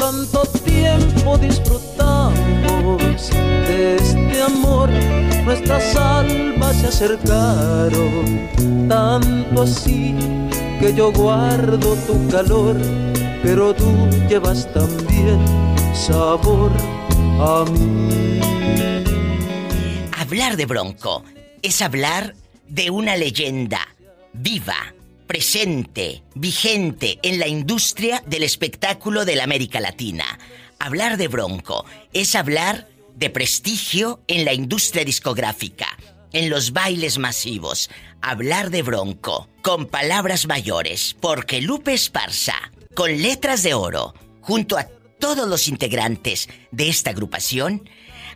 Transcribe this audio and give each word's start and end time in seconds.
Tanto 0.00 0.42
tiempo 0.64 1.36
disfrutamos 1.38 3.30
de 3.68 3.96
este 3.96 4.42
amor, 4.42 4.88
nuestras 5.44 5.94
almas 5.94 6.74
se 6.76 6.86
acercaron, 6.88 8.48
tanto 8.88 9.62
así 9.62 10.16
que 10.80 10.94
yo 10.94 11.12
guardo 11.12 11.94
tu 12.06 12.28
calor, 12.28 12.76
pero 13.42 13.74
tú 13.74 14.08
llevas 14.28 14.66
también 14.72 15.38
sabor 15.94 16.72
a 17.38 17.64
mí. 17.70 18.40
Hablar 20.18 20.56
de 20.56 20.66
Bronco 20.66 21.24
es 21.60 21.82
hablar 21.82 22.34
de 22.66 22.90
una 22.90 23.16
leyenda 23.16 23.86
viva 24.32 24.94
presente, 25.30 26.24
vigente 26.34 27.20
en 27.22 27.38
la 27.38 27.46
industria 27.46 28.20
del 28.26 28.42
espectáculo 28.42 29.24
de 29.24 29.36
la 29.36 29.44
América 29.44 29.78
Latina. 29.78 30.24
Hablar 30.80 31.18
de 31.18 31.28
Bronco 31.28 31.84
es 32.12 32.34
hablar 32.34 32.88
de 33.14 33.30
prestigio 33.30 34.18
en 34.26 34.44
la 34.44 34.54
industria 34.54 35.04
discográfica, 35.04 35.86
en 36.32 36.50
los 36.50 36.72
bailes 36.72 37.18
masivos. 37.18 37.90
Hablar 38.20 38.70
de 38.70 38.82
Bronco 38.82 39.48
con 39.62 39.86
palabras 39.86 40.48
mayores, 40.48 41.14
porque 41.20 41.60
Lupe 41.60 41.94
Esparza, 41.94 42.56
con 42.96 43.22
letras 43.22 43.62
de 43.62 43.74
oro, 43.74 44.14
junto 44.40 44.78
a 44.78 44.88
todos 45.20 45.48
los 45.48 45.68
integrantes 45.68 46.48
de 46.72 46.88
esta 46.88 47.10
agrupación, 47.10 47.88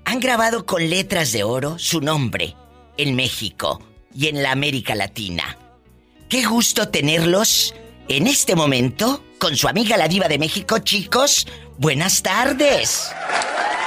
han 0.04 0.20
grabado 0.20 0.64
con 0.64 0.88
letras 0.88 1.32
de 1.32 1.42
oro 1.42 1.76
su 1.76 2.00
nombre 2.00 2.54
en 2.96 3.16
México 3.16 3.82
y 4.14 4.28
en 4.28 4.44
la 4.44 4.52
América 4.52 4.94
Latina. 4.94 5.58
Qué 6.34 6.44
gusto 6.44 6.88
tenerlos 6.88 7.72
en 8.08 8.26
este 8.26 8.56
momento 8.56 9.20
con 9.38 9.54
su 9.54 9.68
amiga 9.68 9.96
la 9.96 10.08
diva 10.08 10.26
de 10.26 10.40
México, 10.40 10.78
chicos. 10.82 11.46
Buenas 11.78 12.24
tardes. 12.24 13.14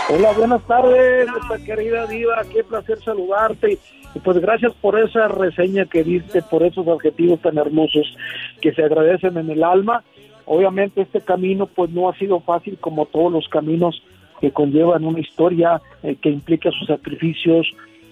Hola, 0.07 0.31
buenas 0.31 0.65
tardes, 0.65 1.27
nuestra 1.27 1.57
querida 1.65 2.07
diva. 2.07 2.41
Qué 2.49 2.63
placer 2.63 3.04
saludarte. 3.04 3.77
Y 4.15 4.20
pues 4.20 4.37
gracias 4.39 4.71
por 4.76 4.98
esa 4.98 5.27
reseña 5.27 5.87
que 5.87 6.05
diste, 6.05 6.41
por 6.41 6.63
esos 6.63 6.87
adjetivos 6.87 7.41
tan 7.41 7.57
hermosos 7.57 8.15
que 8.61 8.71
se 8.71 8.82
agradecen 8.82 9.37
en 9.37 9.49
el 9.49 9.61
alma. 9.61 10.05
Obviamente 10.45 11.01
este 11.01 11.20
camino 11.20 11.67
pues 11.67 11.91
no 11.91 12.07
ha 12.07 12.17
sido 12.17 12.39
fácil 12.39 12.77
como 12.79 13.07
todos 13.07 13.29
los 13.29 13.49
caminos 13.49 14.01
que 14.39 14.51
conllevan 14.51 15.04
una 15.04 15.20
historia 15.20 15.82
eh, 16.01 16.15
que 16.15 16.29
implica 16.29 16.71
sus 16.71 16.87
sacrificios, 16.87 17.67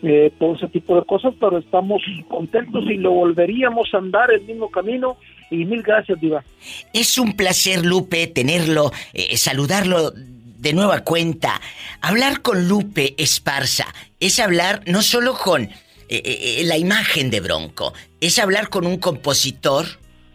eh, 0.08 0.32
todo 0.38 0.54
ese 0.54 0.68
tipo 0.68 0.96
de 0.96 1.04
cosas, 1.04 1.34
pero 1.40 1.58
estamos 1.58 2.00
contentos 2.30 2.84
y 2.88 2.98
lo 2.98 3.10
volveríamos 3.12 3.92
a 3.92 3.98
andar 3.98 4.30
el 4.32 4.42
mismo 4.44 4.70
camino. 4.70 5.18
Y 5.50 5.66
mil 5.66 5.82
gracias, 5.82 6.22
Diva. 6.22 6.44
Es 6.94 7.18
un 7.18 7.34
placer, 7.34 7.84
Lupe, 7.84 8.28
tenerlo, 8.28 8.92
eh, 9.14 9.36
saludarlo 9.36 10.12
de 10.12 10.74
nueva 10.74 11.04
cuenta. 11.04 11.60
Hablar 12.02 12.44
con 12.44 12.68
Lupe 12.68 13.16
Esparza 13.18 13.88
es 14.20 14.40
hablar 14.40 14.84
no 14.86 15.02
solo 15.02 15.34
con 15.34 15.70
eh, 16.08 16.62
la 16.66 16.78
imagen 16.78 17.32
de 17.32 17.40
Bronco, 17.40 17.92
es 18.22 18.38
hablar 18.38 18.70
con 18.70 18.86
un 18.86 18.98
compositor, 18.98 19.86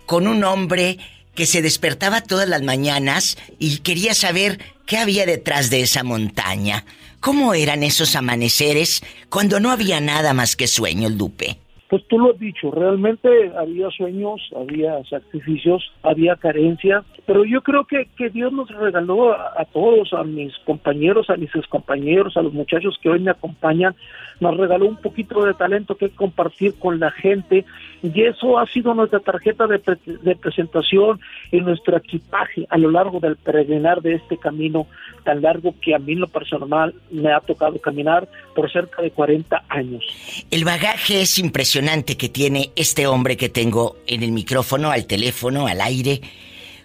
con 0.04 0.26
un 0.26 0.42
hombre 0.42 0.98
que 1.36 1.46
se 1.46 1.62
despertaba 1.62 2.22
todas 2.22 2.48
las 2.48 2.62
mañanas 2.62 3.38
y 3.60 3.78
quería 3.78 4.14
saber 4.14 4.58
qué 4.84 4.98
había 4.98 5.26
detrás 5.26 5.70
de 5.70 5.82
esa 5.82 6.02
montaña. 6.02 6.84
¿Cómo 7.20 7.52
eran 7.52 7.82
esos 7.82 8.16
amaneceres 8.16 9.02
cuando 9.28 9.60
no 9.60 9.70
había 9.70 10.00
nada 10.00 10.32
más 10.32 10.56
que 10.56 10.66
sueños, 10.66 11.12
Lupe? 11.12 11.58
Pues 11.90 12.02
tú 12.08 12.18
lo 12.18 12.30
has 12.32 12.38
dicho, 12.38 12.70
realmente 12.70 13.28
había 13.58 13.90
sueños, 13.90 14.40
había 14.56 15.04
sacrificios, 15.04 15.82
había 16.02 16.36
carencias, 16.36 17.04
pero 17.26 17.44
yo 17.44 17.62
creo 17.62 17.84
que, 17.84 18.08
que 18.16 18.30
Dios 18.30 18.52
nos 18.52 18.70
regaló 18.70 19.32
a, 19.32 19.64
todos, 19.72 20.14
a 20.14 20.22
mis 20.22 20.56
compañeros, 20.64 21.28
a 21.28 21.36
mis 21.36 21.50
compañeros, 21.68 22.36
a 22.36 22.42
los 22.42 22.54
muchachos 22.54 22.96
que 23.02 23.10
hoy 23.10 23.18
me 23.18 23.32
acompañan, 23.32 23.94
nos 24.40 24.56
regaló 24.56 24.86
un 24.86 24.96
poquito 24.96 25.44
de 25.44 25.54
talento 25.54 25.96
que 25.96 26.10
compartir 26.10 26.74
con 26.78 26.98
la 26.98 27.10
gente 27.10 27.64
y 28.02 28.22
eso 28.22 28.58
ha 28.58 28.66
sido 28.66 28.94
nuestra 28.94 29.20
tarjeta 29.20 29.66
de, 29.66 29.80
de 30.22 30.36
presentación 30.36 31.20
y 31.52 31.60
nuestro 31.60 31.96
equipaje 31.96 32.66
a 32.70 32.78
lo 32.78 32.90
largo 32.90 33.20
del 33.20 33.36
peregrinar 33.36 34.00
de 34.02 34.14
este 34.14 34.38
camino 34.38 34.86
tan 35.24 35.42
largo 35.42 35.74
que 35.80 35.94
a 35.94 35.98
mí 35.98 36.12
en 36.12 36.20
lo 36.20 36.28
personal 36.28 36.94
me 37.10 37.32
ha 37.32 37.40
tocado 37.40 37.78
caminar 37.80 38.28
por 38.54 38.70
cerca 38.72 39.02
de 39.02 39.10
40 39.10 39.64
años. 39.68 40.02
El 40.50 40.64
bagaje 40.64 41.20
es 41.22 41.38
impresionante 41.38 42.16
que 42.16 42.28
tiene 42.28 42.70
este 42.76 43.06
hombre 43.06 43.36
que 43.36 43.48
tengo 43.48 43.96
en 44.06 44.22
el 44.22 44.32
micrófono, 44.32 44.90
al 44.90 45.06
teléfono, 45.06 45.66
al 45.66 45.80
aire. 45.80 46.20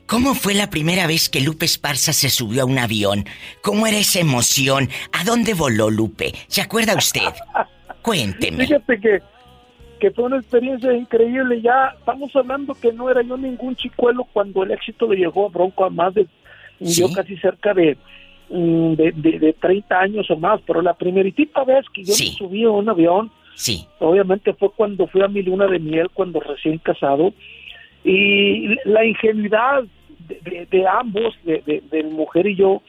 ¿Cómo 0.07 0.35
fue 0.35 0.53
la 0.53 0.69
primera 0.69 1.07
vez 1.07 1.29
que 1.29 1.41
Lupe 1.41 1.66
Esparza 1.66 2.13
se 2.13 2.29
subió 2.29 2.63
a 2.63 2.66
un 2.66 2.77
avión? 2.77 3.25
¿Cómo 3.61 3.88
era 3.88 3.97
esa 3.97 4.19
emoción? 4.19 4.89
¿A 5.11 5.23
dónde 5.23 5.53
voló 5.53 5.89
Lupe? 5.89 6.33
¿Se 6.47 6.61
acuerda 6.61 6.95
usted? 6.95 7.21
Cuénteme. 8.01 8.66
Fíjate 8.66 8.99
que, 8.99 9.21
que 9.99 10.11
fue 10.11 10.25
una 10.25 10.38
experiencia 10.38 10.93
increíble. 10.93 11.61
Ya 11.61 11.95
estamos 11.97 12.35
hablando 12.35 12.75
que 12.75 12.93
no 12.93 13.09
era 13.09 13.23
yo 13.23 13.35
ningún 13.35 13.75
chicuelo 13.75 14.25
cuando 14.31 14.63
el 14.63 14.71
éxito 14.71 15.07
le 15.07 15.17
llegó 15.17 15.47
a 15.47 15.49
Bronco 15.49 15.85
a 15.85 15.89
más 15.89 16.13
de 16.13 16.27
yo 16.79 17.11
casi 17.13 17.37
cerca 17.37 17.73
de 17.73 17.97
Mm, 18.49 18.93
de, 18.93 19.11
de, 19.11 19.53
30 19.53 19.99
años 19.99 20.29
o 20.29 20.37
más, 20.37 20.61
pero 20.67 20.83
la 20.83 20.93
primeritita 20.93 21.63
vez 21.63 21.83
que 21.91 22.03
yo 22.03 22.13
me 22.13 22.31
subí 22.37 22.63
a 22.63 22.69
un 22.69 22.87
avión, 22.87 23.31
sí. 23.55 23.87
obviamente 23.97 24.53
fue 24.53 24.69
cuando 24.72 25.07
fui 25.07 25.23
a 25.23 25.27
mi 25.27 25.41
luna 25.41 25.66
de 25.66 25.79
miel, 25.79 26.11
cuando 26.13 26.39
recién 26.39 26.77
casado, 26.77 27.33
y 28.03 28.75
la 28.87 29.03
ingenuidad 29.03 29.83
de, 30.20 30.88
ambos, 30.88 31.34
de, 31.44 31.84
de, 31.92 32.03
mujer 32.03 32.48
y 32.48 32.56
yo, 32.56 32.81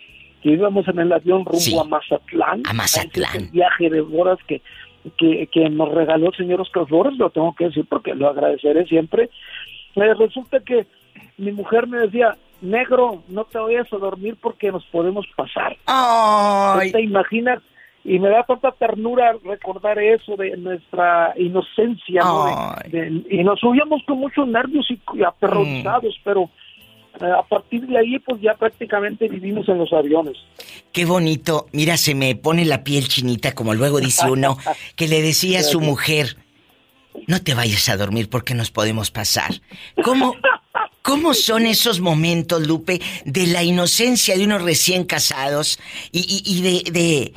que 0.43 0.51
íbamos 0.51 0.87
en 0.89 0.99
el 0.99 1.13
avión 1.13 1.45
rumbo 1.45 1.81
a 1.81 1.85
Mazatlán, 1.85 2.63
a 2.67 2.73
Mazatlán, 2.73 3.51
viaje 3.53 3.91
de 3.91 4.01
horas 4.01 4.39
que, 4.47 4.63
que, 5.19 5.49
que 5.49 5.69
nos 5.71 5.93
regaló 5.93 6.29
el 6.29 6.37
señor 6.37 6.61
Oscar 6.61 6.87
Flores, 6.87 7.19
lo 7.19 7.31
tengo 7.31 7.55
que 7.55 7.67
decir 7.67 7.87
porque 7.89 8.15
lo 8.15 8.29
agradeceré 8.29 8.87
siempre. 8.87 9.31
Eh, 9.95 10.15
resulta 10.15 10.61
que 10.61 10.87
mi 11.39 11.53
mujer 11.53 11.87
me 11.87 11.99
decía, 11.99 12.37
negro, 12.61 13.23
no 13.29 13.45
te 13.45 13.59
vayas 13.59 13.93
a 13.93 13.97
dormir 13.97 14.37
porque 14.41 14.71
nos 14.71 14.85
podemos 14.87 15.27
pasar. 15.37 15.77
Ay. 15.87 16.93
¿Te 16.93 17.03
imaginas? 17.03 17.63
Y 18.05 18.21
me 18.21 18.29
da 18.29 18.45
tanta 18.45 18.71
ternura 18.71 19.35
recordar 19.45 19.99
eso 19.99 20.37
de 20.37 20.57
nuestra 20.57 21.35
inocencia, 21.37 22.23
y 23.29 23.43
nos 23.43 23.59
subíamos 23.59 24.01
con 24.07 24.19
muchos 24.19 24.47
nervios 24.47 24.87
y, 24.91 25.23
aterrorizados, 25.25 26.15
mm. 26.17 26.23
pero 26.23 26.49
a 27.21 27.43
partir 27.43 27.87
de 27.87 27.99
ahí 27.99 28.19
pues 28.19 28.41
ya 28.41 28.54
prácticamente 28.54 29.28
vivimos 29.28 29.69
en 29.69 29.78
los 29.78 29.93
aviones. 29.93 30.37
Qué 30.93 31.04
bonito, 31.04 31.66
mira, 31.72 31.97
se 31.97 32.15
me 32.15 32.34
pone 32.37 32.65
la 32.65 32.84
piel 32.84 33.09
chinita, 33.09 33.54
como 33.54 33.75
luego 33.75 34.00
dice 34.00 34.27
uno, 34.31 34.59
que 34.97 35.09
le 35.09 35.22
decía 35.22 35.60
a 35.60 35.62
su 35.62 35.81
mujer, 35.81 36.37
no 37.27 37.43
te 37.43 37.54
vayas 37.54 37.88
a 37.88 37.97
dormir 37.97 38.28
porque 38.28 38.54
nos 38.54 38.71
podemos 38.71 39.10
pasar. 39.10 39.60
¿Cómo, 40.03 40.37
¿Cómo 41.03 41.34
son 41.34 41.66
esos 41.66 42.00
momentos, 42.00 42.66
Lupe, 42.66 43.00
de 43.25 43.47
la 43.47 43.62
inocencia 43.62 44.37
de 44.37 44.44
unos 44.44 44.62
recién 44.62 45.04
casados 45.04 45.78
y, 46.12 46.60
de, 46.62 46.91
de, 46.91 47.33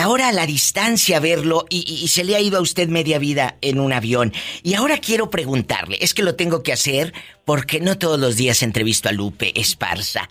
ahora 0.00 0.28
a 0.28 0.32
la 0.32 0.46
distancia 0.46 1.20
verlo 1.20 1.66
y, 1.68 1.84
y, 2.02 2.08
se 2.08 2.24
le 2.24 2.36
ha 2.36 2.40
ido 2.40 2.58
a 2.58 2.62
usted 2.62 2.88
media 2.88 3.18
vida 3.18 3.56
en 3.60 3.78
un 3.78 3.92
avión? 3.92 4.32
Y 4.62 4.74
ahora 4.74 4.98
quiero 4.98 5.30
preguntarle, 5.30 5.98
es 6.00 6.14
que 6.14 6.22
lo 6.22 6.34
tengo 6.34 6.62
que 6.62 6.72
hacer 6.72 7.12
porque 7.44 7.80
no 7.80 7.98
todos 7.98 8.18
los 8.18 8.36
días 8.36 8.62
entrevisto 8.62 9.08
a 9.08 9.12
Lupe 9.12 9.58
Esparza. 9.58 10.28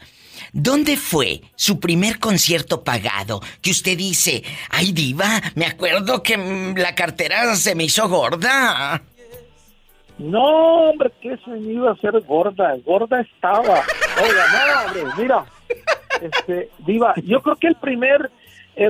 ¿Dónde 0.52 0.98
fue 0.98 1.42
su 1.56 1.80
primer 1.80 2.20
concierto 2.20 2.84
pagado? 2.84 3.42
Que 3.62 3.72
usted 3.72 3.98
dice, 3.98 4.44
ay 4.70 4.92
diva, 4.92 5.42
me 5.56 5.66
acuerdo 5.66 6.22
que 6.22 6.38
mm, 6.38 6.78
la 6.78 6.94
cartera 6.94 7.56
se 7.56 7.74
me 7.74 7.86
hizo 7.86 8.08
gorda. 8.08 9.02
No, 10.20 10.90
hombre, 10.90 11.12
que 11.22 11.36
se 11.38 11.50
me 11.50 11.74
iba 11.74 11.90
a 11.90 11.94
hacer 11.94 12.20
gorda. 12.22 12.76
Gorda 12.86 13.22
estaba. 13.22 13.84
Oiga, 14.22 14.46
no, 14.52 14.86
hombre, 14.86 15.04
mira. 15.18 15.46
Este, 16.22 16.70
Diva, 16.86 17.14
yo 17.26 17.42
creo 17.42 17.56
que 17.56 17.68
el 17.68 17.76
primer 17.76 18.30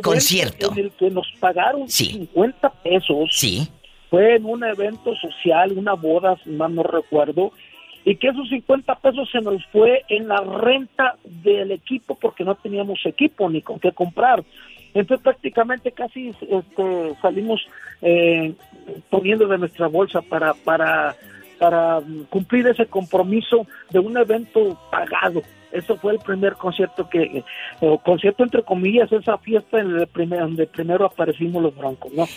concierto 0.01 0.71
en 0.71 0.79
el 0.79 0.91
que 0.91 1.09
nos 1.09 1.27
pagaron 1.39 1.87
50 1.87 2.69
pesos 2.83 3.29
sí. 3.31 3.67
fue 4.09 4.35
en 4.35 4.45
un 4.45 4.63
evento 4.63 5.15
social, 5.15 5.73
una 5.77 5.93
boda, 5.93 6.37
si 6.43 6.51
mal 6.51 6.73
no 6.73 6.83
recuerdo, 6.83 7.51
y 8.05 8.15
que 8.17 8.27
esos 8.27 8.49
50 8.49 8.95
pesos 8.95 9.29
se 9.31 9.39
nos 9.39 9.65
fue 9.67 10.03
en 10.09 10.27
la 10.27 10.41
renta 10.41 11.15
del 11.23 11.71
equipo 11.71 12.15
porque 12.15 12.43
no 12.43 12.55
teníamos 12.55 12.99
equipo 13.05 13.49
ni 13.49 13.61
con 13.61 13.79
qué 13.79 13.91
comprar. 13.91 14.43
Entonces 14.93 15.23
prácticamente 15.23 15.91
casi 15.91 16.29
este, 16.29 17.15
salimos 17.21 17.61
eh, 18.01 18.53
poniendo 19.09 19.47
de 19.47 19.57
nuestra 19.57 19.87
bolsa 19.87 20.21
para, 20.21 20.53
para, 20.53 21.15
para 21.57 21.99
cumplir 22.29 22.67
ese 22.67 22.85
compromiso 22.85 23.65
de 23.89 23.99
un 23.99 24.17
evento 24.17 24.79
pagado. 24.91 25.41
Eso 25.73 25.97
fue 25.97 26.13
el 26.13 26.19
primer 26.19 26.53
concierto 26.53 27.09
que, 27.09 27.43
concierto 28.03 28.43
entre 28.43 28.63
comillas, 28.63 29.11
esa 29.11 29.37
fiesta 29.39 29.79
en 29.79 29.97
el 29.97 30.07
primer, 30.07 30.39
donde 30.39 30.67
primero 30.67 31.05
aparecimos 31.05 31.63
los 31.63 31.75
Broncos, 31.75 32.13
¿no? 32.13 32.27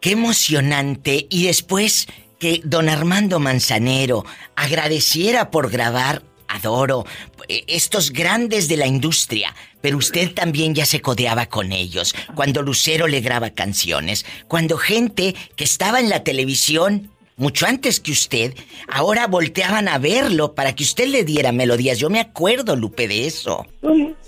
Qué 0.00 0.12
emocionante. 0.12 1.26
Y 1.28 1.46
después 1.46 2.08
que 2.38 2.60
don 2.64 2.88
Armando 2.88 3.38
Manzanero 3.38 4.24
agradeciera 4.56 5.50
por 5.50 5.70
grabar 5.70 6.22
adoro, 6.48 7.04
eh, 7.48 7.64
estos 7.66 8.12
grandes 8.12 8.68
de 8.68 8.76
la 8.76 8.86
industria, 8.86 9.54
pero 9.80 9.98
usted 9.98 10.32
también 10.32 10.74
ya 10.74 10.86
se 10.86 11.00
codeaba 11.00 11.46
con 11.46 11.72
ellos, 11.72 12.14
cuando 12.34 12.62
Lucero 12.62 13.08
le 13.08 13.20
graba 13.20 13.50
canciones, 13.50 14.24
cuando 14.48 14.76
gente 14.76 15.34
que 15.56 15.64
estaba 15.64 16.00
en 16.00 16.08
la 16.08 16.24
televisión 16.24 17.10
mucho 17.36 17.66
antes 17.66 18.00
que 18.00 18.12
usted, 18.12 18.54
ahora 18.88 19.26
volteaban 19.26 19.88
a 19.88 19.98
verlo 19.98 20.54
para 20.54 20.74
que 20.74 20.84
usted 20.84 21.08
le 21.08 21.24
diera 21.24 21.52
melodías. 21.52 21.98
Yo 21.98 22.10
me 22.10 22.20
acuerdo, 22.20 22.76
Lupe, 22.76 23.06
de 23.08 23.26
eso. 23.26 23.66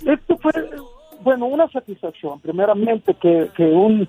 Esto 0.06 0.38
fue, 0.38 0.52
bueno, 1.22 1.46
una 1.46 1.68
satisfacción. 1.68 2.40
Primeramente, 2.40 3.14
que, 3.14 3.48
que 3.56 3.64
un 3.64 4.08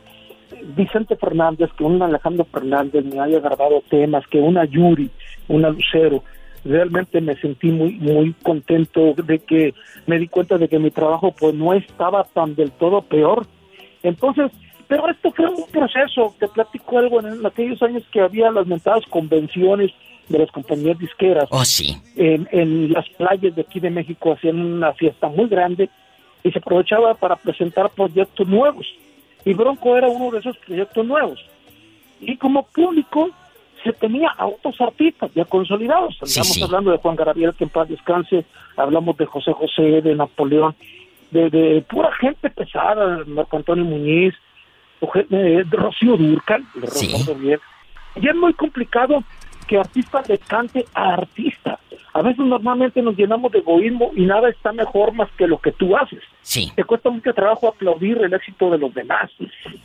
Vicente 0.75 1.15
Fernández, 1.15 1.69
que 1.77 1.83
un 1.83 2.01
Alejandro 2.01 2.45
Fernández 2.45 3.05
me 3.05 3.19
haya 3.19 3.39
grabado 3.39 3.81
temas, 3.89 4.25
que 4.27 4.39
una 4.39 4.65
Yuri, 4.65 5.09
una 5.47 5.69
Lucero, 5.69 6.23
realmente 6.65 7.21
me 7.21 7.35
sentí 7.35 7.67
muy 7.71 7.93
muy 7.93 8.33
contento 8.43 9.13
de 9.13 9.39
que 9.39 9.73
me 10.07 10.19
di 10.19 10.27
cuenta 10.27 10.57
de 10.57 10.67
que 10.67 10.79
mi 10.79 10.91
trabajo 10.91 11.31
pues 11.31 11.55
no 11.55 11.73
estaba 11.73 12.23
tan 12.25 12.55
del 12.55 12.71
todo 12.71 13.01
peor. 13.01 13.47
Entonces, 14.03 14.51
pero 14.89 15.07
esto 15.07 15.31
fue 15.31 15.47
un 15.47 15.67
proceso, 15.71 16.33
te 16.39 16.47
platico 16.47 16.97
algo, 16.97 17.19
en 17.19 17.45
aquellos 17.45 17.81
años 17.83 18.03
que 18.11 18.21
había 18.21 18.49
las 18.49 18.65
mentadas 18.65 19.05
convenciones 19.05 19.91
de 20.27 20.39
las 20.39 20.51
compañías 20.51 20.97
disqueras. 20.97 21.47
Oh, 21.51 21.63
sí. 21.63 21.95
En, 22.15 22.49
en 22.51 22.91
las 22.91 23.07
playas 23.09 23.55
de 23.55 23.61
aquí 23.61 23.79
de 23.79 23.91
México 23.91 24.33
hacían 24.33 24.59
una 24.59 24.91
fiesta 24.93 25.27
muy 25.29 25.47
grande 25.47 25.91
y 26.43 26.51
se 26.51 26.57
aprovechaba 26.57 27.13
para 27.13 27.35
presentar 27.35 27.91
proyectos 27.91 28.47
nuevos. 28.47 28.87
Y 29.45 29.53
Bronco 29.53 29.95
era 29.95 30.07
uno 30.07 30.31
de 30.31 30.39
esos 30.39 30.57
proyectos 30.57 31.05
nuevos. 31.05 31.39
Y 32.19 32.35
como 32.37 32.63
público 32.63 33.29
se 33.83 33.93
tenía 33.93 34.29
a 34.37 34.47
otros 34.47 34.81
artistas 34.81 35.29
ya 35.35 35.45
consolidados. 35.45 36.17
Estamos 36.19 36.63
hablando 36.63 36.89
de 36.89 36.97
Juan 36.97 37.15
Gabriel, 37.15 37.53
que 37.55 37.65
en 37.65 37.69
paz 37.69 37.87
descanse, 37.87 38.43
hablamos 38.75 39.15
de 39.17 39.27
José 39.27 39.53
José, 39.53 40.01
de 40.01 40.15
Napoleón, 40.15 40.75
de, 41.29 41.51
de 41.51 41.81
pura 41.87 42.11
gente 42.19 42.49
pesada, 42.49 43.23
Marco 43.27 43.55
Antonio 43.55 43.85
Muñiz, 43.85 44.33
de 45.29 45.65
Rocío 45.71 46.17
Durcal, 46.17 46.63
de 46.75 47.59
Y 48.15 48.27
es 48.27 48.35
muy 48.35 48.53
complicado 48.53 49.23
que 49.67 49.77
artista 49.77 50.21
le 50.27 50.37
cante 50.39 50.85
a 50.93 51.13
artista. 51.13 51.79
A 52.13 52.21
veces 52.23 52.39
normalmente 52.39 53.01
nos 53.01 53.15
llenamos 53.15 53.51
de 53.51 53.59
egoísmo 53.59 54.11
y 54.15 54.25
nada 54.25 54.49
está 54.49 54.73
mejor 54.73 55.13
más 55.13 55.29
que 55.37 55.47
lo 55.47 55.59
que 55.59 55.71
tú 55.71 55.95
haces. 55.95 56.21
Sí. 56.41 56.71
Te 56.75 56.83
cuesta 56.83 57.09
mucho 57.09 57.33
trabajo 57.33 57.67
aplaudir 57.67 58.17
el 58.17 58.33
éxito 58.33 58.71
de 58.71 58.79
los 58.79 58.93
demás. 58.93 59.29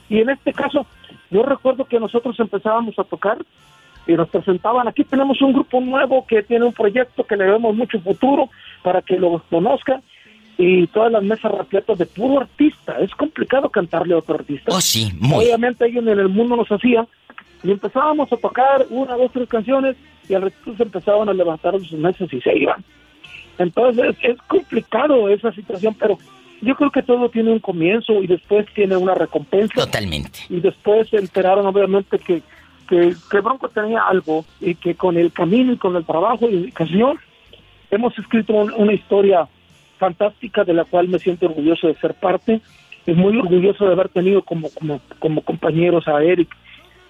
Y 0.08 0.20
en 0.20 0.30
este 0.30 0.52
caso, 0.54 0.86
yo 1.30 1.42
recuerdo 1.42 1.84
que 1.84 2.00
nosotros 2.00 2.38
empezábamos 2.40 2.98
a 2.98 3.04
tocar 3.04 3.38
y 4.06 4.14
nos 4.14 4.28
presentaban, 4.28 4.88
aquí 4.88 5.04
tenemos 5.04 5.40
un 5.42 5.52
grupo 5.52 5.80
nuevo 5.80 6.26
que 6.26 6.42
tiene 6.42 6.64
un 6.64 6.72
proyecto 6.72 7.24
que 7.24 7.36
le 7.36 7.44
vemos 7.44 7.74
mucho 7.74 8.00
futuro 8.00 8.48
para 8.82 9.02
que 9.02 9.18
lo 9.18 9.42
conozcan 9.50 10.02
y 10.56 10.86
todas 10.88 11.10
las 11.10 11.22
mesas 11.22 11.52
repletas 11.52 11.98
de 11.98 12.06
puro 12.06 12.40
artista. 12.40 12.98
Es 13.00 13.10
complicado 13.14 13.68
cantarle 13.70 14.14
a 14.14 14.18
otro 14.18 14.36
artista. 14.36 14.74
Oh, 14.74 14.80
sí, 14.80 15.12
muy. 15.18 15.46
Obviamente 15.46 15.84
alguien 15.84 16.08
en 16.08 16.18
el 16.18 16.28
mundo 16.28 16.56
nos 16.56 16.70
hacía 16.70 17.06
y 17.62 17.70
empezábamos 17.70 18.32
a 18.32 18.36
tocar 18.36 18.86
una, 18.90 19.16
dos, 19.16 19.32
tres 19.32 19.48
canciones 19.48 19.96
y 20.28 20.34
al 20.34 20.42
resto 20.42 20.76
se 20.76 20.82
empezaban 20.82 21.28
a 21.28 21.32
levantar 21.32 21.78
sus 21.80 21.92
mesas 21.92 22.32
y 22.32 22.40
se 22.40 22.56
iban. 22.56 22.84
Entonces 23.58 24.16
es 24.22 24.36
complicado 24.42 25.28
esa 25.28 25.52
situación, 25.52 25.94
pero 25.98 26.18
yo 26.60 26.74
creo 26.76 26.90
que 26.90 27.02
todo 27.02 27.28
tiene 27.28 27.52
un 27.52 27.58
comienzo 27.58 28.22
y 28.22 28.26
después 28.26 28.66
tiene 28.74 28.96
una 28.96 29.14
recompensa. 29.14 29.74
Totalmente. 29.74 30.40
Y 30.48 30.60
después 30.60 31.08
se 31.08 31.16
enteraron 31.16 31.66
obviamente 31.66 32.18
que, 32.18 32.42
que, 32.88 33.14
que 33.30 33.40
Bronco 33.40 33.68
tenía 33.68 34.02
algo 34.02 34.44
y 34.60 34.74
que 34.74 34.94
con 34.94 35.16
el 35.16 35.32
camino 35.32 35.72
y 35.72 35.76
con 35.76 35.96
el 35.96 36.04
trabajo 36.04 36.48
y 36.48 36.56
dedicación 36.56 37.18
hemos 37.90 38.18
escrito 38.18 38.54
una 38.54 38.92
historia 38.92 39.48
fantástica 39.98 40.64
de 40.64 40.74
la 40.74 40.84
cual 40.84 41.08
me 41.08 41.18
siento 41.18 41.46
orgulloso 41.46 41.86
de 41.86 41.94
ser 41.94 42.14
parte 42.14 42.60
y 43.06 43.12
muy 43.12 43.36
orgulloso 43.38 43.86
de 43.86 43.92
haber 43.92 44.08
tenido 44.08 44.42
como, 44.42 44.70
como, 44.70 45.00
como 45.18 45.42
compañeros 45.42 46.08
a 46.08 46.22
Eric, 46.22 46.48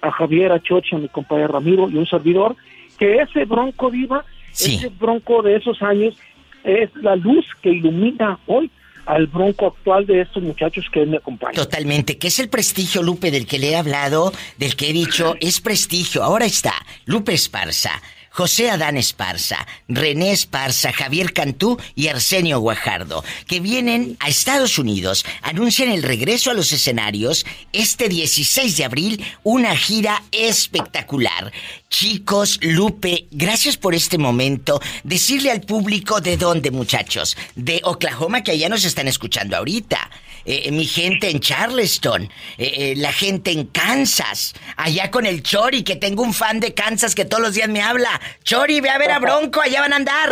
a 0.01 0.11
Javier, 0.11 0.51
a 0.51 0.61
Chocha, 0.61 0.95
a 0.95 0.99
mi 0.99 1.07
compañero 1.07 1.49
Ramiro 1.49 1.89
y 1.89 1.95
un 1.95 2.05
servidor, 2.05 2.55
que 2.97 3.17
ese 3.17 3.45
bronco 3.45 3.89
viva, 3.89 4.25
ese 4.51 4.89
bronco 4.99 5.41
de 5.41 5.55
esos 5.55 5.81
años 5.81 6.15
es 6.63 6.93
la 6.95 7.15
luz 7.15 7.45
que 7.61 7.69
ilumina 7.69 8.39
hoy 8.47 8.69
al 9.05 9.27
bronco 9.27 9.67
actual 9.67 10.05
de 10.05 10.21
estos 10.21 10.41
muchachos 10.41 10.85
que 10.91 11.05
me 11.05 11.17
acompañan. 11.17 11.55
Totalmente, 11.55 12.17
que 12.17 12.27
es 12.27 12.39
el 12.39 12.49
prestigio, 12.49 13.03
Lupe, 13.03 13.31
del 13.31 13.45
que 13.45 13.59
le 13.59 13.71
he 13.71 13.75
hablado, 13.75 14.33
del 14.57 14.75
que 14.75 14.89
he 14.89 14.93
dicho, 14.93 15.35
es 15.41 15.61
prestigio. 15.61 16.23
Ahora 16.23 16.45
está 16.45 16.73
Lupe 17.05 17.33
Esparza, 17.33 18.01
José 18.35 18.69
Adán 18.69 18.97
Esparza, 18.97 19.65
René 19.87 20.33
Esparza, 20.33 20.91
Javier 20.91 21.31
Cantú 21.31 21.79
y 21.95 22.09
Arsenio 22.09 22.59
Guajardo, 22.59 23.23
que 23.47 23.61
vienen 23.61 24.17
a 24.19 24.27
Estados 24.27 24.77
Unidos, 24.77 25.25
anuncian 25.41 25.89
el 25.89 26.03
regreso 26.03 26.51
a 26.51 26.53
los 26.53 26.73
escenarios 26.73 27.45
este 27.71 28.09
16 28.09 28.75
de 28.75 28.83
abril, 28.83 29.25
una 29.43 29.73
gira 29.77 30.21
espectacular. 30.33 31.53
Chicos, 31.89 32.59
Lupe, 32.61 33.27
gracias 33.31 33.77
por 33.77 33.95
este 33.95 34.17
momento. 34.17 34.81
Decirle 35.05 35.49
al 35.49 35.61
público 35.61 36.19
de 36.19 36.35
dónde, 36.35 36.71
muchachos. 36.71 37.37
De 37.55 37.79
Oklahoma, 37.85 38.43
que 38.43 38.51
allá 38.51 38.67
nos 38.67 38.83
están 38.83 39.07
escuchando 39.07 39.55
ahorita. 39.55 40.09
Eh, 40.45 40.71
mi 40.71 40.85
gente 40.85 41.31
en 41.31 41.39
Charleston, 41.39 42.23
eh, 42.57 42.71
eh, 42.77 42.93
la 42.97 43.11
gente 43.11 43.51
en 43.51 43.65
Kansas, 43.65 44.53
allá 44.77 45.09
con 45.09 45.25
el 45.25 45.41
Chori, 45.41 45.83
que 45.83 45.95
tengo 45.95 46.21
un 46.21 46.33
fan 46.33 46.59
de 46.59 46.75
Kansas 46.75 47.15
que 47.15 47.25
todos 47.25 47.41
los 47.41 47.55
días 47.55 47.67
me 47.67 47.81
habla. 47.81 48.09
Chori, 48.43 48.79
ve 48.79 48.89
a 48.89 48.99
ver 48.99 49.09
a 49.09 49.17
Bronco, 49.17 49.59
allá 49.59 49.81
van 49.81 49.93
a 49.93 49.95
andar. 49.95 50.29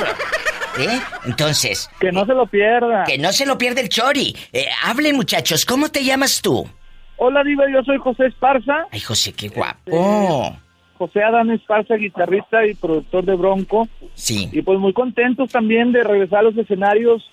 Entonces. 1.25 1.89
Que 2.00 2.12
no 2.12 2.25
se 2.27 2.33
lo 2.33 2.45
pierda. 2.45 3.06
Que 3.06 3.18
no 3.18 3.31
se 3.31 3.48
lo 3.48 3.57
pierda 3.57 3.81
el 3.81 3.89
Chori. 3.89 4.36
hablen, 4.83 5.15
muchachos, 5.15 5.65
¿cómo 5.65 5.89
te 5.89 6.04
llamas 6.04 6.42
tú? 6.42 6.68
Hola, 7.18 7.44
Diva, 7.44 7.63
yo 7.71 7.81
soy 7.83 7.98
José 7.98 8.27
Esparza. 8.27 8.86
Ay, 8.92 9.00
José, 9.00 9.33
qué 9.33 9.50
guapo. 9.50 9.80
Este, 9.86 10.59
José 10.98 11.24
Adán 11.24 11.50
Esparza, 11.50 11.95
guitarrista 11.95 12.66
y 12.68 12.75
productor 12.75 13.25
de 13.25 13.36
Bronco. 13.36 13.88
Sí. 14.13 14.50
Y 14.51 14.62
pues 14.62 14.80
muy 14.80 14.94
contentos 14.94 15.50
también 15.50 15.92
de 15.92 16.04
regresar 16.04 16.39
a 16.39 16.44
los 16.44 16.57
escenarios 16.57 17.24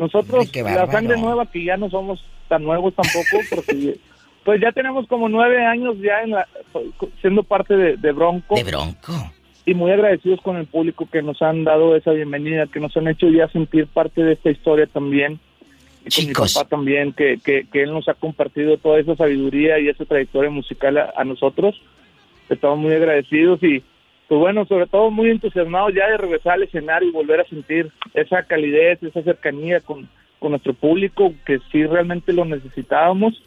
nosotros, 0.00 0.50
la 0.56 0.90
sangre 0.90 1.20
nueva, 1.20 1.44
que 1.44 1.62
ya 1.62 1.76
no 1.76 1.90
somos 1.90 2.24
tan 2.48 2.64
nuevos 2.64 2.94
tampoco, 2.94 3.44
porque 3.54 3.98
pues 4.44 4.60
ya 4.60 4.72
tenemos 4.72 5.06
como 5.06 5.28
nueve 5.28 5.64
años 5.64 5.96
ya 6.00 6.22
en 6.22 6.30
la, 6.30 6.48
siendo 7.20 7.42
parte 7.42 7.76
de, 7.76 8.12
Bronco. 8.12 8.56
De 8.56 8.64
Bronco. 8.64 9.12
Y 9.66 9.74
muy 9.74 9.92
agradecidos 9.92 10.40
con 10.40 10.56
el 10.56 10.66
público 10.66 11.06
que 11.12 11.20
nos 11.20 11.42
han 11.42 11.64
dado 11.64 11.94
esa 11.94 12.12
bienvenida, 12.12 12.66
que 12.66 12.80
nos 12.80 12.96
han 12.96 13.08
hecho 13.08 13.28
ya 13.28 13.46
sentir 13.48 13.86
parte 13.88 14.22
de 14.24 14.32
esta 14.32 14.50
historia 14.50 14.86
también. 14.86 15.38
Y 16.06 16.08
Chicos. 16.08 16.34
con 16.34 16.44
mi 16.44 16.54
papá 16.54 16.68
también, 16.68 17.12
que, 17.12 17.38
que, 17.42 17.82
él 17.82 17.92
nos 17.92 18.08
ha 18.08 18.14
compartido 18.14 18.78
toda 18.78 18.98
esa 18.98 19.14
sabiduría 19.16 19.78
y 19.78 19.90
esa 19.90 20.06
trayectoria 20.06 20.48
musical 20.48 20.96
a 21.14 21.24
nosotros. 21.24 21.78
Estamos 22.48 22.78
muy 22.78 22.94
agradecidos 22.94 23.62
y 23.62 23.84
pues 24.30 24.38
bueno, 24.38 24.64
sobre 24.64 24.86
todo 24.86 25.10
muy 25.10 25.28
entusiasmados 25.28 25.92
ya 25.92 26.06
de 26.08 26.16
regresar 26.16 26.52
al 26.52 26.62
escenario 26.62 27.08
y 27.08 27.12
volver 27.12 27.40
a 27.40 27.48
sentir 27.48 27.90
esa 28.14 28.44
calidez, 28.44 29.02
esa 29.02 29.24
cercanía 29.24 29.80
con, 29.80 30.08
nuestro 30.40 30.72
público, 30.72 31.34
que 31.44 31.58
sí 31.72 31.84
realmente 31.84 32.32
lo 32.32 32.44
necesitábamos. 32.44 33.42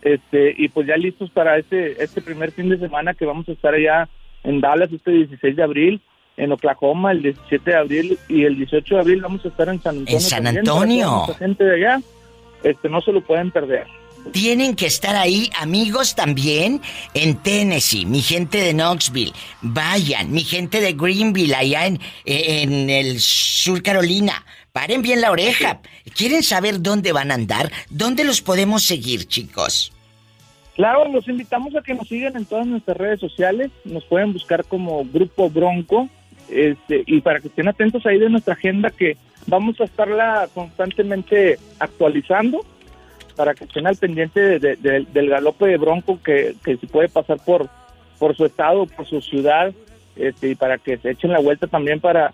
Este, 0.00 0.54
y 0.56 0.68
pues 0.70 0.86
ya 0.86 0.96
listos 0.96 1.28
para 1.28 1.58
este, 1.58 2.02
este 2.02 2.22
primer 2.22 2.52
fin 2.52 2.70
de 2.70 2.78
semana 2.78 3.12
que 3.12 3.26
vamos 3.26 3.50
a 3.50 3.52
estar 3.52 3.74
allá 3.74 4.08
en 4.44 4.62
Dallas 4.62 4.90
este 4.90 5.10
16 5.10 5.56
de 5.56 5.62
abril, 5.62 6.00
en 6.38 6.52
Oklahoma 6.52 7.12
el 7.12 7.20
17 7.20 7.70
de 7.70 7.76
abril 7.76 8.18
y 8.30 8.44
el 8.44 8.56
18 8.56 8.94
de 8.94 9.00
abril 9.02 9.20
vamos 9.20 9.44
a 9.44 9.48
estar 9.48 9.68
en 9.68 9.82
San 9.82 9.98
Antonio. 9.98 10.16
En 10.16 10.22
San 10.22 10.46
Antonio. 10.46 11.26
gente 11.38 11.64
de 11.64 11.74
allá, 11.74 12.00
este, 12.62 12.88
no 12.88 13.02
se 13.02 13.12
lo 13.12 13.20
pueden 13.20 13.50
perder. 13.50 13.86
Tienen 14.32 14.74
que 14.74 14.86
estar 14.86 15.16
ahí, 15.16 15.50
amigos, 15.58 16.14
también 16.14 16.80
en 17.14 17.36
Tennessee, 17.36 18.04
mi 18.04 18.20
gente 18.20 18.58
de 18.58 18.72
Knoxville. 18.72 19.32
Vayan, 19.62 20.30
mi 20.32 20.44
gente 20.44 20.80
de 20.80 20.92
Greenville, 20.92 21.54
allá 21.54 21.86
en, 21.86 22.00
en 22.24 22.90
el 22.90 23.20
sur 23.20 23.82
Carolina. 23.82 24.44
Paren 24.72 25.02
bien 25.02 25.20
la 25.20 25.30
oreja. 25.30 25.80
¿Quieren 26.14 26.42
saber 26.42 26.82
dónde 26.82 27.12
van 27.12 27.30
a 27.30 27.34
andar? 27.34 27.72
¿Dónde 27.90 28.24
los 28.24 28.42
podemos 28.42 28.82
seguir, 28.82 29.26
chicos? 29.26 29.92
Claro, 30.76 31.10
los 31.10 31.26
invitamos 31.26 31.74
a 31.74 31.82
que 31.82 31.94
nos 31.94 32.06
sigan 32.06 32.36
en 32.36 32.44
todas 32.44 32.66
nuestras 32.66 32.96
redes 32.96 33.18
sociales. 33.18 33.70
Nos 33.84 34.04
pueden 34.04 34.32
buscar 34.32 34.64
como 34.64 35.04
Grupo 35.04 35.50
Bronco. 35.50 36.08
Este, 36.50 37.02
y 37.06 37.20
para 37.20 37.40
que 37.40 37.48
estén 37.48 37.68
atentos 37.68 38.06
ahí 38.06 38.18
de 38.18 38.30
nuestra 38.30 38.54
agenda 38.54 38.90
que 38.90 39.16
vamos 39.46 39.80
a 39.80 39.84
estarla 39.84 40.48
constantemente 40.54 41.58
actualizando 41.78 42.64
para 43.38 43.54
que 43.54 43.64
estén 43.66 43.86
al 43.86 43.94
pendiente 43.96 44.58
del 44.58 45.30
galope 45.30 45.66
de 45.66 45.76
Bronco 45.76 46.18
que, 46.20 46.56
se 46.64 46.86
puede 46.88 47.08
pasar 47.08 47.38
por, 47.46 47.68
por 48.18 48.36
su 48.36 48.44
estado, 48.44 48.84
por 48.84 49.06
su 49.06 49.20
ciudad, 49.20 49.72
este, 50.16 50.50
y 50.50 50.54
para 50.56 50.76
que 50.76 50.98
se 50.98 51.10
echen 51.10 51.30
la 51.30 51.38
vuelta 51.38 51.68
también 51.68 52.00
para, 52.00 52.32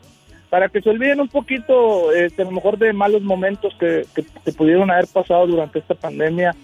para 0.49 0.70
que 0.70 0.80
se 0.80 0.88
olviden 0.88 1.20
un 1.20 1.28
poquito, 1.28 2.11
este, 2.11 2.40
a 2.40 2.46
lo 2.46 2.52
mejor 2.52 2.78
de 2.78 2.94
malos 2.94 3.20
momentos 3.20 3.75
que, 3.78 4.06
que, 4.14 4.52
pudieron 4.52 4.90
haber 4.90 5.06
pasado 5.06 5.46
durante 5.46 5.78
esta 5.78 5.94
pandemia 5.94 6.56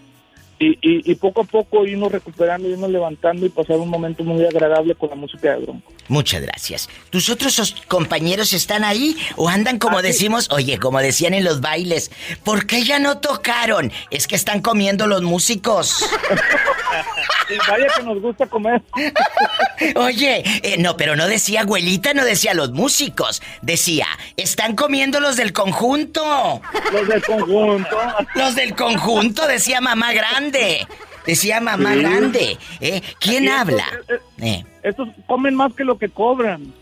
y, 0.63 1.15
poco 1.15 1.41
a 1.41 1.45
poco 1.45 1.87
irnos 1.87 2.13
recuperando, 2.13 2.69
irnos 2.69 2.91
levantando 2.91 3.47
y 3.47 3.49
pasar 3.49 3.79
un 3.79 3.89
momento 3.89 4.23
muy 4.25 4.45
agradable 4.45 4.95
con 4.95 5.09
la 5.09 5.17
música 5.17 5.53
de 5.53 5.61
Bronco. 5.61 5.91
Muchas 6.09 6.43
gracias. 6.43 6.89
¿Tus 7.09 7.31
otros 7.31 7.75
compañeros 7.89 8.53
están 8.53 8.85
ahí 8.85 9.17
o 9.37 9.49
andan 9.49 9.79
como 9.79 10.03
decimos, 10.03 10.51
oye, 10.51 10.79
como 10.79 10.99
decían 11.01 11.33
en 11.33 11.45
los 11.45 11.63
bailes, 11.63 12.11
¿por 12.45 12.67
qué 12.67 12.85
ya 12.85 12.99
no 12.99 13.19
tocaron? 13.19 13.91
Es 14.11 14.27
que 14.27 14.37
están 14.37 14.61
comiendo 14.61 15.07
los 15.07 15.23
músicos. 15.23 16.05
vaya 17.69 17.87
que 17.97 18.03
nos 18.03 18.21
gusta 18.21 18.47
comer. 18.47 18.83
oye, 19.97 20.43
eh, 20.63 20.77
no, 20.79 20.97
pero 20.97 21.17
no 21.17 21.27
decía 21.27 21.63
abuelita, 21.63 22.15
no 22.15 22.25
decía 22.25 22.55
los 22.55 22.73
músicos, 22.73 23.43
decía, 23.63 24.07
están 24.37 24.77
comiendo 24.77 25.21
los 25.21 25.37
del 25.37 25.53
conjunto. 25.53 26.61
Los 26.93 27.09
del 27.09 27.23
conjunto. 27.23 27.99
Los 28.35 28.55
del 28.55 28.75
conjunto, 28.75 29.47
decía 29.47 29.81
mamá 29.81 30.13
grande. 30.13 30.87
Decía 31.27 31.61
mamá 31.61 31.95
grande. 31.95 32.59
¿eh? 32.81 33.03
¿Quién 33.19 33.49
habla? 33.49 33.85
Eh, 34.39 34.65
estos, 34.83 35.09
comen 35.27 35.55
más 35.55 35.75
que 35.75 35.85
lo 35.85 35.99
que 35.99 36.09
cobran. 36.09 36.73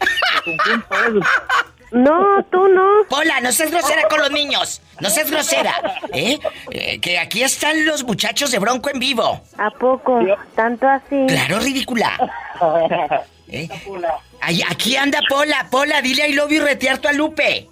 No, 1.90 2.44
tú 2.50 2.68
no. 2.68 3.04
Pola, 3.08 3.40
no 3.40 3.50
seas 3.52 3.70
grosera 3.70 4.08
con 4.08 4.20
los 4.20 4.30
niños. 4.30 4.82
No 5.00 5.08
seas 5.10 5.30
grosera. 5.30 5.74
¿Eh? 6.12 6.38
¿Eh? 6.70 7.00
que 7.00 7.18
aquí 7.18 7.42
están 7.42 7.86
los 7.86 8.04
muchachos 8.04 8.50
de 8.50 8.58
Bronco 8.58 8.90
en 8.90 8.98
vivo. 8.98 9.40
¿A 9.56 9.70
poco? 9.70 10.20
¿Tanto 10.54 10.86
así? 10.86 11.24
Claro, 11.28 11.58
ridícula. 11.60 12.12
¿Eh? 13.48 13.68
aquí 14.68 14.96
anda 14.96 15.20
Pola. 15.28 15.68
Pola, 15.70 16.02
dile 16.02 16.28
I 16.28 16.32
love 16.34 16.50
you 16.50 16.62
retearto 16.62 17.08
a 17.08 17.12
Lupe. 17.12 17.68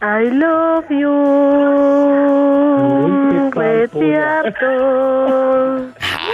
I 0.00 0.30
love 0.30 0.88
you. 0.90 1.10
Retearto. 3.50 4.68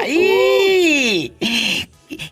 ¡Ay! 0.03 1.33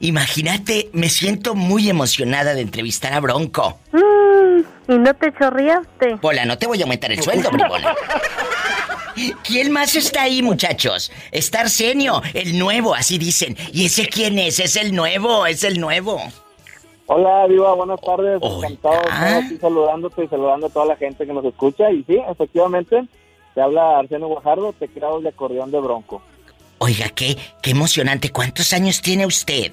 Imagínate, 0.00 0.90
me 0.92 1.08
siento 1.08 1.54
muy 1.54 1.88
emocionada 1.88 2.54
de 2.54 2.60
entrevistar 2.60 3.12
a 3.14 3.20
Bronco. 3.20 3.78
Mm, 3.92 4.11
¿Y 4.88 4.98
no 4.98 5.14
te 5.14 5.32
chorriaste? 5.32 6.16
Pola, 6.18 6.44
no 6.44 6.58
te 6.58 6.66
voy 6.66 6.80
a 6.80 6.82
aumentar 6.82 7.12
el 7.12 7.22
sueldo, 7.22 7.50
bribona. 7.52 7.94
¿Quién 9.44 9.70
más 9.70 9.94
está 9.94 10.22
ahí, 10.22 10.42
muchachos? 10.42 11.12
Está 11.30 11.60
Arsenio, 11.60 12.22
el 12.34 12.58
nuevo, 12.58 12.94
así 12.94 13.18
dicen. 13.18 13.56
¿Y 13.72 13.86
ese 13.86 14.06
quién 14.06 14.38
es? 14.38 14.58
Es 14.58 14.76
el 14.76 14.94
nuevo, 14.94 15.46
es 15.46 15.64
el 15.64 15.80
nuevo. 15.80 16.20
Hola, 17.06 17.46
Diva, 17.46 17.74
buenas 17.74 18.00
tardes. 18.00 18.40
Encantado 18.42 18.94
de 18.94 19.08
estar 19.08 19.44
aquí 19.44 19.58
saludándote 19.58 20.24
y 20.24 20.28
saludando 20.28 20.66
a 20.66 20.70
toda 20.70 20.86
la 20.86 20.96
gente 20.96 21.26
que 21.26 21.32
nos 21.32 21.44
escucha. 21.44 21.90
Y 21.90 22.02
sí, 22.04 22.18
efectivamente, 22.28 23.04
te 23.54 23.60
habla 23.60 23.98
Arsenio 23.98 24.28
Guajardo, 24.28 24.72
te 24.72 24.88
creo 24.88 25.20
de 25.20 25.28
acordeón 25.28 25.70
de 25.70 25.80
Bronco. 25.80 26.22
Oiga, 26.78 27.10
qué, 27.10 27.36
qué 27.60 27.70
emocionante. 27.70 28.30
¿Cuántos 28.30 28.72
años 28.72 29.02
tiene 29.02 29.26
usted? 29.26 29.72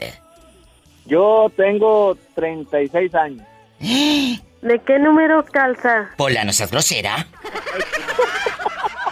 Yo 1.05 1.51
tengo 1.55 2.15
36 2.35 3.15
años. 3.15 3.47
¿De 4.61 4.79
qué 4.79 4.99
número 4.99 5.45
calza? 5.45 6.09
Pola, 6.17 6.43
¿no 6.43 6.51
seas 6.51 6.71
grosera? 6.71 7.27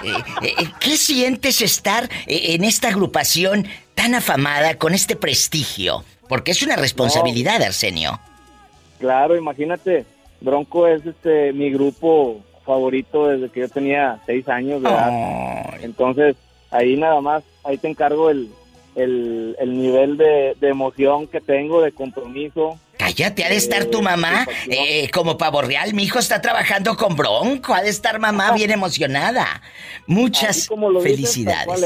Eh, 0.04 0.10
eh, 0.44 0.54
eh, 0.60 0.66
¿Qué 0.80 0.98
sientes 0.98 1.62
estar 1.62 2.08
en 2.28 2.64
esta 2.64 2.90
agrupación 2.90 3.66
tan 3.96 4.14
afamada 4.14 4.78
con 4.78 4.94
este 4.94 5.16
prestigio? 5.16 6.04
Porque 6.30 6.52
es 6.52 6.62
una 6.62 6.76
responsabilidad, 6.76 7.62
Arsenio. 7.64 8.20
Claro, 9.00 9.36
imagínate, 9.36 10.06
Bronco 10.42 10.88
es 10.88 11.06
este 11.06 11.54
mi 11.54 11.72
grupo 11.72 12.44
favorito 12.66 13.28
desde 13.28 13.50
que 13.50 13.62
yo 13.62 13.70
tenía 13.70 14.20
seis 14.26 14.48
años 14.50 14.82
de 14.82 14.90
edad. 14.90 15.80
Entonces, 15.82 16.36
ahí 16.70 16.98
nada 16.98 17.22
más 17.22 17.44
ahí 17.64 17.78
te 17.78 17.88
encargo 17.88 18.30
el, 18.30 18.50
el, 18.96 19.56
nivel 19.78 20.18
de, 20.18 20.56
emoción 20.62 21.28
que 21.28 21.42
tengo, 21.42 21.82
de 21.82 21.92
compromiso. 21.92 22.80
Cállate, 23.18 23.44
ha 23.46 23.50
de 23.50 23.56
estar 23.56 23.86
tu 23.86 24.04
mamá 24.04 24.48
eh, 24.70 25.10
como 25.10 25.40
pavo 25.40 25.64
real. 25.64 25.96
Mi 25.96 26.04
hijo 26.04 26.20
está 26.20 26.40
trabajando 26.40 26.96
con 26.96 27.16
Bronco. 27.16 27.74
Ha 27.74 27.82
de 27.82 27.90
estar 27.90 28.20
mamá 28.20 28.52
bien 28.52 28.70
emocionada. 28.70 29.64
Muchas 30.06 30.70
felicidades. 31.02 31.84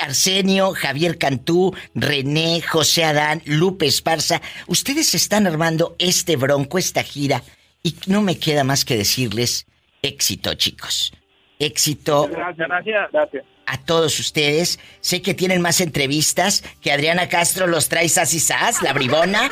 Arsenio, 0.00 0.74
Javier 0.74 1.18
Cantú, 1.18 1.74
René, 1.94 2.62
José 2.62 3.04
Adán, 3.04 3.42
Lupe 3.46 3.86
Esparza. 3.86 4.40
Ustedes 4.68 5.12
están 5.16 5.48
armando 5.48 5.96
este 5.98 6.36
Bronco, 6.36 6.78
esta 6.78 7.02
gira. 7.02 7.42
Y 7.82 7.96
no 8.06 8.22
me 8.22 8.38
queda 8.38 8.62
más 8.62 8.84
que 8.84 8.96
decirles 8.96 9.66
éxito, 10.02 10.54
chicos. 10.54 11.12
Éxito. 11.58 12.28
Gracias, 12.28 12.68
gracias. 12.68 13.12
gracias 13.12 13.44
a 13.68 13.76
todos 13.76 14.18
ustedes. 14.18 14.80
Sé 15.00 15.22
que 15.22 15.34
tienen 15.34 15.60
más 15.60 15.80
entrevistas, 15.80 16.64
que 16.80 16.90
Adriana 16.90 17.28
Castro 17.28 17.66
los 17.66 17.88
trae 17.88 18.08
sas 18.08 18.82
la 18.82 18.92
bribona. 18.92 19.50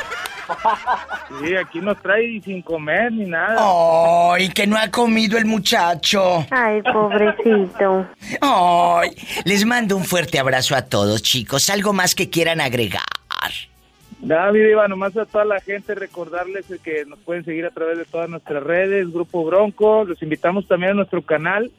Sí, 1.40 1.56
aquí 1.56 1.80
nos 1.80 2.00
trae 2.00 2.40
sin 2.42 2.62
comer 2.62 3.12
ni 3.12 3.26
nada. 3.26 3.56
¡Ay, 4.32 4.48
que 4.48 4.66
no 4.66 4.78
ha 4.78 4.90
comido 4.90 5.36
el 5.36 5.44
muchacho! 5.44 6.46
Ay, 6.50 6.82
pobrecito. 6.82 8.06
¡Ay! 8.40 9.10
Les 9.44 9.64
mando 9.66 9.96
un 9.96 10.04
fuerte 10.04 10.38
abrazo 10.38 10.76
a 10.76 10.82
todos, 10.82 11.22
chicos. 11.22 11.68
¿Algo 11.68 11.92
más 11.92 12.14
que 12.14 12.30
quieran 12.30 12.60
agregar? 12.60 13.02
David, 14.18 14.70
Iba, 14.70 14.88
nomás 14.88 15.16
a 15.16 15.26
toda 15.26 15.44
la 15.44 15.60
gente 15.60 15.94
recordarles 15.94 16.64
que 16.82 17.04
nos 17.04 17.18
pueden 17.18 17.44
seguir 17.44 17.66
a 17.66 17.70
través 17.70 17.98
de 17.98 18.04
todas 18.04 18.28
nuestras 18.28 18.62
redes, 18.62 19.12
Grupo 19.12 19.44
Bronco. 19.44 20.04
Los 20.04 20.22
invitamos 20.22 20.66
también 20.66 20.92
a 20.92 20.94
nuestro 20.94 21.22
canal 21.22 21.70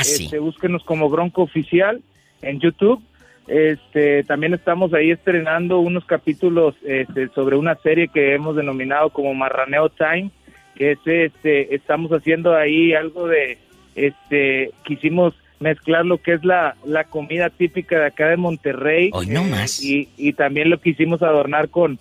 Ah, 0.00 0.02
este, 0.02 0.38
búsquenos 0.38 0.82
como 0.84 1.10
Bronco 1.10 1.42
Oficial 1.42 2.00
en 2.42 2.60
YouTube. 2.60 3.02
Este, 3.46 4.22
también 4.24 4.54
estamos 4.54 4.94
ahí 4.94 5.10
estrenando 5.10 5.80
unos 5.80 6.04
capítulos 6.04 6.74
este, 6.84 7.28
sobre 7.28 7.56
una 7.56 7.74
serie 7.76 8.08
que 8.08 8.34
hemos 8.34 8.56
denominado 8.56 9.10
como 9.10 9.34
Marraneo 9.34 9.88
Time, 9.88 10.30
que 10.76 10.92
es, 10.92 10.98
este, 11.04 11.74
estamos 11.74 12.12
haciendo 12.12 12.54
ahí 12.54 12.94
algo 12.94 13.26
de, 13.26 13.58
este, 13.94 14.70
quisimos 14.84 15.34
mezclar 15.58 16.06
lo 16.06 16.18
que 16.18 16.34
es 16.34 16.44
la, 16.44 16.76
la 16.84 17.04
comida 17.04 17.50
típica 17.50 17.98
de 17.98 18.06
acá 18.06 18.28
de 18.28 18.36
Monterrey. 18.36 19.10
Hoy 19.12 19.26
no 19.26 19.44
más. 19.44 19.82
Y, 19.82 20.08
y 20.16 20.32
también 20.32 20.70
lo 20.70 20.80
quisimos 20.80 21.22
adornar 21.22 21.68
con, 21.68 21.98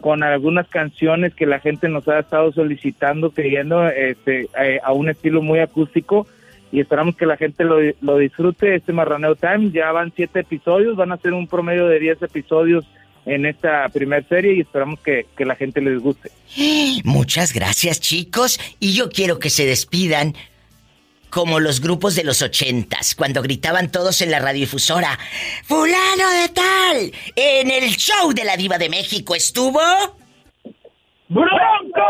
con 0.00 0.22
algunas 0.22 0.68
canciones 0.68 1.34
que 1.34 1.46
la 1.46 1.60
gente 1.60 1.88
nos 1.88 2.08
ha 2.08 2.20
estado 2.20 2.52
solicitando, 2.52 3.30
pidiendo 3.30 3.86
este, 3.88 4.48
eh, 4.58 4.80
a 4.82 4.92
un 4.92 5.10
estilo 5.10 5.42
muy 5.42 5.58
acústico 5.58 6.26
y 6.72 6.80
esperamos 6.80 7.14
que 7.16 7.26
la 7.26 7.36
gente 7.36 7.64
lo, 7.64 7.76
lo 8.00 8.16
disfrute. 8.16 8.74
Este 8.74 8.92
Marraneo 8.92 9.36
Time 9.36 9.70
ya 9.70 9.92
van 9.92 10.12
siete 10.16 10.40
episodios, 10.40 10.96
van 10.96 11.12
a 11.12 11.18
ser 11.18 11.34
un 11.34 11.46
promedio 11.46 11.86
de 11.86 12.00
diez 12.00 12.20
episodios 12.22 12.84
en 13.26 13.46
esta 13.46 13.88
primera 13.90 14.26
serie 14.26 14.54
y 14.54 14.60
esperamos 14.62 14.98
que, 15.00 15.26
que, 15.36 15.44
la 15.44 15.54
gente 15.54 15.80
les 15.80 16.00
guste. 16.00 16.30
Muchas 17.04 17.52
gracias 17.52 18.00
chicos 18.00 18.58
y 18.80 18.94
yo 18.94 19.10
quiero 19.10 19.38
que 19.38 19.50
se 19.50 19.64
despidan 19.64 20.34
como 21.30 21.60
los 21.60 21.80
grupos 21.80 22.14
de 22.14 22.24
los 22.24 22.42
ochentas, 22.42 23.14
cuando 23.14 23.40
gritaban 23.40 23.90
todos 23.90 24.20
en 24.20 24.30
la 24.30 24.38
radiodifusora, 24.38 25.18
fulano 25.64 26.30
de 26.30 26.48
tal, 26.50 27.12
en 27.36 27.70
el 27.70 27.96
show 27.96 28.34
de 28.34 28.44
la 28.44 28.56
diva 28.56 28.76
de 28.76 28.90
México 28.90 29.34
estuvo... 29.34 29.80
¡Bronco! 31.28 32.02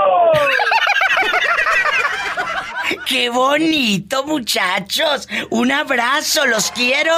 ¡Qué 3.12 3.28
bonito, 3.28 4.24
muchachos! 4.24 5.28
¡Un 5.50 5.70
abrazo, 5.70 6.46
los 6.46 6.70
quiero! 6.70 7.12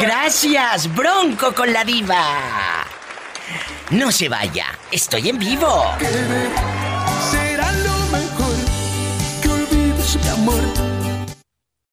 Gracias, 0.00 0.92
Bronco 0.92 1.54
con 1.54 1.72
la 1.72 1.84
diva. 1.84 2.84
No 3.90 4.10
se 4.10 4.28
vaya, 4.28 4.66
estoy 4.90 5.28
en 5.28 5.38
vivo. 5.38 5.84